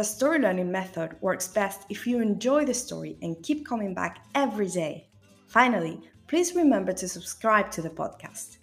the 0.00 0.04
story 0.04 0.38
learning 0.38 0.72
method 0.72 1.14
works 1.20 1.46
best 1.46 1.84
if 1.90 2.06
you 2.06 2.22
enjoy 2.22 2.64
the 2.64 2.72
story 2.72 3.18
and 3.20 3.36
keep 3.42 3.66
coming 3.66 3.92
back 3.92 4.24
every 4.34 4.66
day. 4.66 5.06
Finally, 5.46 6.00
please 6.26 6.54
remember 6.54 6.90
to 6.90 7.06
subscribe 7.06 7.70
to 7.70 7.82
the 7.82 7.90
podcast. 7.90 8.60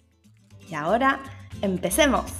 Y 0.68 0.74
ahora, 0.74 1.20
empecemos. 1.62 2.32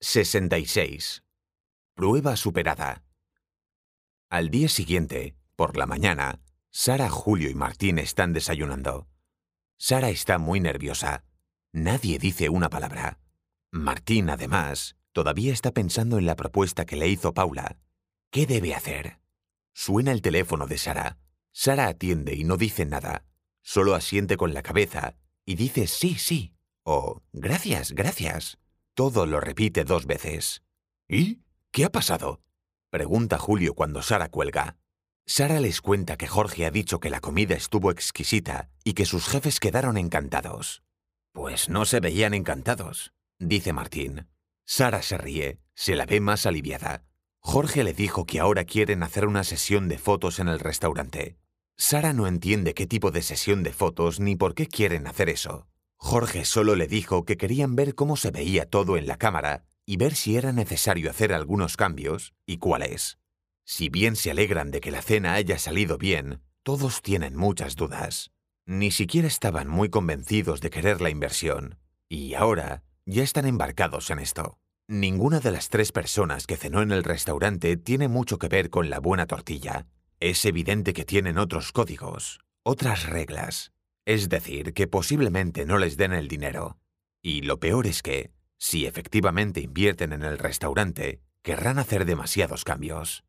«66. 0.00 1.22
Prueba 1.94 2.36
superada. 2.36 3.02
Al 4.30 4.48
día 4.48 4.70
siguiente, 4.70 5.36
por 5.56 5.76
la 5.76 5.84
mañana, 5.84 6.40
Sara, 6.70 7.10
Julio 7.10 7.50
y 7.50 7.54
Martín 7.54 7.98
están 7.98 8.32
desayunando. 8.32 9.08
Sara 9.76 10.08
está 10.08 10.38
muy 10.38 10.58
nerviosa. 10.58 11.24
Nadie 11.72 12.18
dice 12.18 12.48
una 12.48 12.70
palabra. 12.70 13.18
Martín, 13.72 14.30
además, 14.30 14.96
todavía 15.12 15.52
está 15.52 15.72
pensando 15.72 16.18
en 16.18 16.26
la 16.26 16.34
propuesta 16.36 16.86
que 16.86 16.96
le 16.96 17.08
hizo 17.08 17.34
Paula. 17.34 17.76
¿Qué 18.30 18.46
debe 18.46 18.74
hacer? 18.74 19.20
Suena 19.72 20.12
el 20.12 20.22
teléfono 20.22 20.66
de 20.66 20.76
Sara. 20.76 21.18
Sara 21.52 21.86
atiende 21.86 22.34
y 22.34 22.44
no 22.44 22.56
dice 22.56 22.84
nada. 22.84 23.24
Solo 23.62 23.94
asiente 23.94 24.36
con 24.36 24.54
la 24.54 24.62
cabeza 24.62 25.14
y 25.44 25.54
dice 25.54 25.86
sí, 25.86 26.16
sí. 26.16 26.54
O 26.82 27.22
gracias, 27.32 27.92
gracias. 27.92 28.58
Todo 28.94 29.26
lo 29.26 29.40
repite 29.40 29.84
dos 29.84 30.06
veces. 30.06 30.62
¿Y? 31.08 31.40
¿Qué 31.70 31.84
ha 31.84 31.90
pasado? 31.90 32.40
Pregunta 32.90 33.38
Julio 33.38 33.74
cuando 33.74 34.02
Sara 34.02 34.28
cuelga. 34.28 34.76
Sara 35.26 35.60
les 35.60 35.80
cuenta 35.80 36.16
que 36.16 36.26
Jorge 36.26 36.66
ha 36.66 36.72
dicho 36.72 36.98
que 36.98 37.10
la 37.10 37.20
comida 37.20 37.54
estuvo 37.54 37.92
exquisita 37.92 38.68
y 38.82 38.94
que 38.94 39.06
sus 39.06 39.28
jefes 39.28 39.60
quedaron 39.60 39.96
encantados. 39.96 40.82
Pues 41.32 41.68
no 41.68 41.84
se 41.84 42.00
veían 42.00 42.34
encantados, 42.34 43.12
dice 43.40 43.72
Martín. 43.72 44.28
Sara 44.64 45.02
se 45.02 45.18
ríe, 45.18 45.58
se 45.74 45.96
la 45.96 46.06
ve 46.06 46.20
más 46.20 46.46
aliviada. 46.46 47.04
Jorge 47.40 47.82
le 47.82 47.94
dijo 47.94 48.26
que 48.26 48.38
ahora 48.38 48.64
quieren 48.64 49.02
hacer 49.02 49.26
una 49.26 49.42
sesión 49.42 49.88
de 49.88 49.98
fotos 49.98 50.38
en 50.38 50.48
el 50.48 50.60
restaurante. 50.60 51.38
Sara 51.76 52.12
no 52.12 52.26
entiende 52.26 52.74
qué 52.74 52.86
tipo 52.86 53.10
de 53.10 53.22
sesión 53.22 53.62
de 53.62 53.72
fotos 53.72 54.20
ni 54.20 54.36
por 54.36 54.54
qué 54.54 54.66
quieren 54.66 55.06
hacer 55.06 55.30
eso. 55.30 55.66
Jorge 55.96 56.44
solo 56.44 56.76
le 56.76 56.86
dijo 56.86 57.24
que 57.24 57.36
querían 57.36 57.74
ver 57.74 57.94
cómo 57.94 58.16
se 58.16 58.30
veía 58.30 58.66
todo 58.66 58.96
en 58.96 59.06
la 59.06 59.16
cámara 59.16 59.64
y 59.86 59.96
ver 59.96 60.14
si 60.14 60.36
era 60.36 60.52
necesario 60.52 61.10
hacer 61.10 61.32
algunos 61.32 61.76
cambios 61.76 62.34
y 62.46 62.58
cuáles. 62.58 63.18
Si 63.64 63.88
bien 63.88 64.16
se 64.16 64.30
alegran 64.30 64.70
de 64.70 64.80
que 64.80 64.90
la 64.90 65.02
cena 65.02 65.34
haya 65.34 65.58
salido 65.58 65.96
bien, 65.96 66.42
todos 66.62 67.02
tienen 67.02 67.36
muchas 67.36 67.76
dudas. 67.76 68.30
Ni 68.66 68.90
siquiera 68.90 69.26
estaban 69.26 69.68
muy 69.68 69.88
convencidos 69.88 70.60
de 70.60 70.70
querer 70.70 71.00
la 71.00 71.10
inversión. 71.10 71.78
Y 72.08 72.34
ahora 72.34 72.82
ya 73.06 73.22
están 73.22 73.46
embarcados 73.46 74.10
en 74.10 74.18
esto. 74.18 74.58
Ninguna 74.88 75.40
de 75.40 75.52
las 75.52 75.68
tres 75.68 75.92
personas 75.92 76.46
que 76.46 76.56
cenó 76.56 76.82
en 76.82 76.90
el 76.90 77.04
restaurante 77.04 77.76
tiene 77.76 78.08
mucho 78.08 78.38
que 78.38 78.48
ver 78.48 78.70
con 78.70 78.90
la 78.90 78.98
buena 78.98 79.26
tortilla. 79.26 79.86
Es 80.18 80.44
evidente 80.44 80.92
que 80.92 81.04
tienen 81.04 81.38
otros 81.38 81.72
códigos, 81.72 82.40
otras 82.64 83.08
reglas. 83.08 83.72
Es 84.04 84.28
decir, 84.28 84.74
que 84.74 84.88
posiblemente 84.88 85.64
no 85.64 85.78
les 85.78 85.96
den 85.96 86.12
el 86.12 86.26
dinero. 86.28 86.78
Y 87.22 87.42
lo 87.42 87.60
peor 87.60 87.86
es 87.86 88.02
que, 88.02 88.32
si 88.58 88.86
efectivamente 88.86 89.60
invierten 89.60 90.12
en 90.12 90.22
el 90.22 90.38
restaurante, 90.38 91.22
querrán 91.42 91.78
hacer 91.78 92.04
demasiados 92.04 92.64
cambios. 92.64 93.24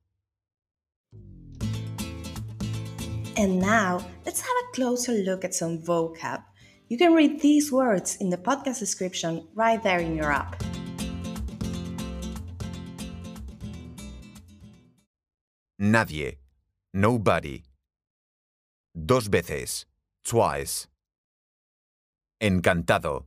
And 3.38 3.60
now, 3.60 4.00
let's 4.26 4.42
have 4.42 4.58
a 4.68 4.72
closer 4.74 5.14
look 5.14 5.46
at 5.46 5.54
some 5.54 5.80
vocab. 5.80 6.51
You 6.92 6.98
can 6.98 7.14
read 7.14 7.40
these 7.40 7.72
words 7.72 8.18
in 8.18 8.32
the 8.32 8.38
podcast 8.38 8.80
description 8.80 9.48
right 9.56 9.82
there 9.82 10.00
in 10.00 10.14
your 10.14 10.30
app. 10.30 10.62
Nadie. 15.80 16.36
Nobody. 16.94 17.64
Dos 18.94 19.28
veces. 19.28 19.86
Twice. 20.26 20.88
Encantado. 22.42 23.24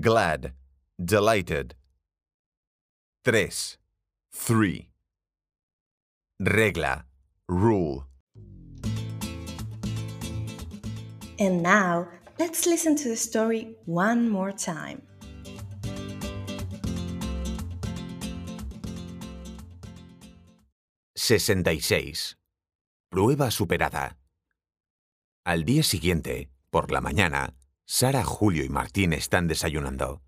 Glad. 0.00 0.52
Delighted. 0.98 1.76
Tres. 3.24 3.78
Three. 4.32 4.88
Regla. 6.40 7.04
Rule. 7.48 8.06
And 11.38 11.62
now, 11.62 12.08
let's 12.38 12.66
listen 12.66 12.96
to 12.96 13.08
the 13.08 13.16
story 13.16 13.76
one 13.86 14.28
more 14.28 14.52
time. 14.52 15.02
«66. 21.16 22.36
Prueba 23.10 23.50
superada. 23.50 24.18
Al 25.44 25.64
día 25.64 25.82
siguiente, 25.82 26.50
por 26.70 26.90
la 26.90 27.00
mañana, 27.00 27.54
Sara, 27.86 28.24
Julio 28.24 28.64
y 28.64 28.68
Martín 28.68 29.12
están 29.12 29.46
desayunando. 29.46 30.22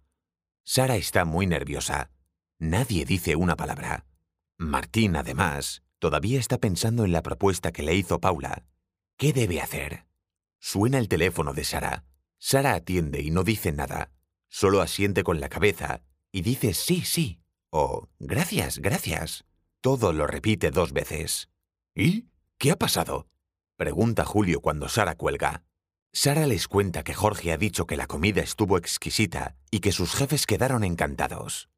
Sara 0.64 0.96
está 0.96 1.24
muy 1.24 1.46
nerviosa. 1.46 2.10
Nadie 2.58 3.04
dice 3.04 3.36
una 3.36 3.56
palabra. 3.56 4.06
Martín, 4.58 5.16
además, 5.16 5.82
todavía 5.98 6.38
está 6.38 6.58
pensando 6.58 7.04
en 7.04 7.12
la 7.12 7.22
propuesta 7.22 7.72
que 7.72 7.82
le 7.82 7.94
hizo 7.94 8.20
Paula. 8.20 8.64
¿Qué 9.18 9.32
debe 9.32 9.60
hacer? 9.60 10.06
Suena 10.58 10.98
el 10.98 11.08
teléfono 11.08 11.52
de 11.52 11.64
Sara. 11.64 12.04
Sara 12.38 12.74
atiende 12.74 13.20
y 13.22 13.30
no 13.30 13.44
dice 13.44 13.72
nada. 13.72 14.10
Solo 14.48 14.80
asiente 14.80 15.22
con 15.22 15.40
la 15.40 15.48
cabeza 15.48 16.02
y 16.32 16.42
dice 16.42 16.74
sí, 16.74 17.02
sí. 17.02 17.40
O 17.70 18.08
gracias, 18.18 18.78
gracias. 18.78 19.44
Todo 19.80 20.12
lo 20.12 20.26
repite 20.26 20.70
dos 20.70 20.92
veces. 20.92 21.48
¿Y? 21.94 22.26
¿Qué 22.58 22.70
ha 22.70 22.76
pasado? 22.76 23.28
Pregunta 23.76 24.24
Julio 24.24 24.60
cuando 24.60 24.88
Sara 24.88 25.14
cuelga. 25.14 25.64
Sara 26.12 26.46
les 26.46 26.66
cuenta 26.68 27.04
que 27.04 27.12
Jorge 27.12 27.52
ha 27.52 27.58
dicho 27.58 27.86
que 27.86 27.96
la 27.96 28.06
comida 28.06 28.40
estuvo 28.40 28.78
exquisita 28.78 29.56
y 29.70 29.80
que 29.80 29.92
sus 29.92 30.14
jefes 30.14 30.46
quedaron 30.46 30.82
encantados. 30.82 31.68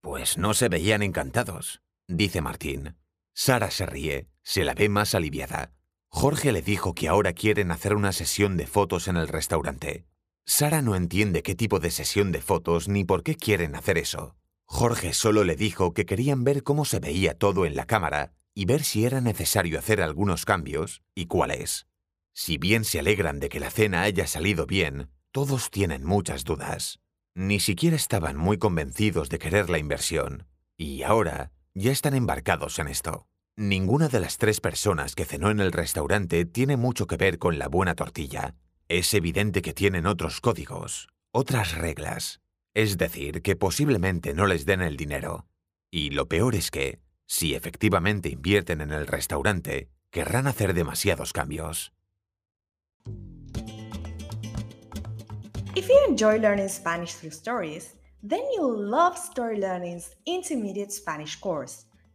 Pues 0.00 0.38
no 0.38 0.54
se 0.54 0.68
veían 0.68 1.02
encantados, 1.02 1.82
dice 2.06 2.40
Martín. 2.40 2.96
Sara 3.34 3.70
se 3.70 3.86
ríe, 3.86 4.28
se 4.42 4.64
la 4.64 4.74
ve 4.74 4.88
más 4.88 5.14
aliviada. 5.14 5.72
Jorge 6.10 6.52
le 6.52 6.62
dijo 6.62 6.94
que 6.94 7.08
ahora 7.08 7.32
quieren 7.32 7.70
hacer 7.70 7.94
una 7.94 8.12
sesión 8.12 8.56
de 8.56 8.66
fotos 8.66 9.08
en 9.08 9.16
el 9.16 9.28
restaurante. 9.28 10.06
Sara 10.46 10.80
no 10.80 10.96
entiende 10.96 11.42
qué 11.42 11.54
tipo 11.54 11.78
de 11.78 11.90
sesión 11.90 12.32
de 12.32 12.40
fotos 12.40 12.88
ni 12.88 13.04
por 13.04 13.22
qué 13.22 13.36
quieren 13.36 13.74
hacer 13.74 13.98
eso. 13.98 14.34
Jorge 14.64 15.12
solo 15.12 15.44
le 15.44 15.56
dijo 15.56 15.92
que 15.92 16.06
querían 16.06 16.44
ver 16.44 16.62
cómo 16.62 16.84
se 16.84 17.00
veía 17.00 17.34
todo 17.38 17.66
en 17.66 17.76
la 17.76 17.86
cámara 17.86 18.32
y 18.54 18.64
ver 18.64 18.82
si 18.82 19.04
era 19.04 19.20
necesario 19.20 19.78
hacer 19.78 20.00
algunos 20.00 20.44
cambios 20.44 21.02
y 21.14 21.26
cuáles. 21.26 21.86
Si 22.32 22.58
bien 22.58 22.84
se 22.84 22.98
alegran 22.98 23.40
de 23.40 23.48
que 23.50 23.60
la 23.60 23.70
cena 23.70 24.02
haya 24.02 24.26
salido 24.26 24.66
bien, 24.66 25.10
todos 25.32 25.70
tienen 25.70 26.04
muchas 26.04 26.44
dudas. 26.44 27.00
Ni 27.34 27.60
siquiera 27.60 27.96
estaban 27.96 28.36
muy 28.36 28.58
convencidos 28.58 29.28
de 29.28 29.38
querer 29.38 29.70
la 29.70 29.78
inversión. 29.78 30.48
Y 30.76 31.02
ahora 31.02 31.52
ya 31.74 31.92
están 31.92 32.14
embarcados 32.14 32.78
en 32.78 32.88
esto. 32.88 33.27
Ninguna 33.60 34.06
de 34.06 34.20
las 34.20 34.38
tres 34.38 34.60
personas 34.60 35.16
que 35.16 35.24
cenó 35.24 35.50
en 35.50 35.58
el 35.58 35.72
restaurante 35.72 36.44
tiene 36.44 36.76
mucho 36.76 37.08
que 37.08 37.16
ver 37.16 37.40
con 37.40 37.58
la 37.58 37.66
buena 37.66 37.96
tortilla. 37.96 38.54
Es 38.86 39.12
evidente 39.14 39.62
que 39.62 39.74
tienen 39.74 40.06
otros 40.06 40.40
códigos, 40.40 41.08
otras 41.32 41.76
reglas. 41.76 42.40
Es 42.72 42.98
decir, 42.98 43.42
que 43.42 43.56
posiblemente 43.56 44.32
no 44.32 44.46
les 44.46 44.64
den 44.64 44.80
el 44.80 44.96
dinero. 44.96 45.48
Y 45.90 46.10
lo 46.10 46.28
peor 46.28 46.54
es 46.54 46.70
que, 46.70 47.00
si 47.26 47.56
efectivamente 47.56 48.28
invierten 48.28 48.80
en 48.80 48.92
el 48.92 49.08
restaurante, 49.08 49.88
querrán 50.12 50.46
hacer 50.46 50.72
demasiados 50.72 51.32
cambios. 51.32 51.92
If 55.74 55.88
you 55.88 55.98
enjoy 56.08 56.38
learning 56.38 56.68
Spanish 56.68 57.14
through 57.16 57.34
stories, 57.34 57.96
then 58.22 58.44
you'll 58.56 58.88
love 58.88 59.16
Story 59.16 59.58
Learning's 59.58 60.14
intermediate 60.26 60.92
Spanish 60.92 61.36
course, 61.40 61.87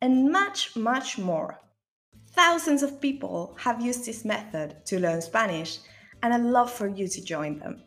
and 0.00 0.30
much, 0.30 0.76
much 0.76 1.18
more. 1.18 1.60
Thousands 2.32 2.82
of 2.82 3.00
people 3.00 3.56
have 3.58 3.80
used 3.80 4.04
this 4.04 4.24
method 4.24 4.84
to 4.86 5.00
learn 5.00 5.22
Spanish, 5.22 5.78
and 6.22 6.34
I'd 6.34 6.42
love 6.42 6.70
for 6.70 6.88
you 6.88 7.08
to 7.08 7.24
join 7.24 7.58
them. 7.58 7.82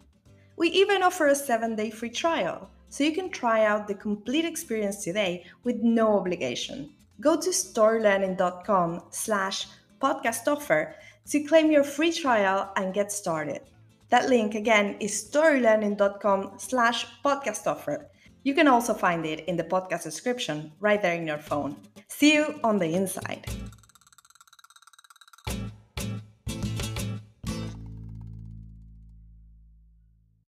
We 0.57 0.69
even 0.69 1.03
offer 1.03 1.27
a 1.27 1.35
seven 1.35 1.75
day 1.75 1.89
free 1.89 2.09
trial, 2.09 2.69
so 2.89 3.03
you 3.03 3.13
can 3.13 3.29
try 3.29 3.65
out 3.65 3.87
the 3.87 3.93
complete 3.93 4.45
experience 4.45 5.03
today 5.03 5.45
with 5.63 5.77
no 5.77 6.17
obligation. 6.17 6.89
Go 7.21 7.39
to 7.39 7.49
storylearning.com 7.49 9.03
slash 9.11 9.67
podcast 10.01 10.47
offer 10.47 10.95
to 11.29 11.43
claim 11.43 11.71
your 11.71 11.83
free 11.83 12.11
trial 12.11 12.71
and 12.75 12.93
get 12.93 13.11
started. 13.11 13.61
That 14.09 14.29
link 14.29 14.55
again 14.55 14.95
is 14.99 15.29
storylearning.com 15.31 16.53
slash 16.57 17.05
podcast 17.23 17.67
offer. 17.67 18.09
You 18.43 18.53
can 18.53 18.67
also 18.67 18.93
find 18.93 19.25
it 19.25 19.45
in 19.45 19.57
the 19.57 19.63
podcast 19.63 20.03
description 20.03 20.71
right 20.79 21.01
there 21.01 21.15
in 21.15 21.27
your 21.27 21.37
phone. 21.37 21.75
See 22.07 22.33
you 22.33 22.59
on 22.63 22.79
the 22.79 22.93
inside. 22.95 23.45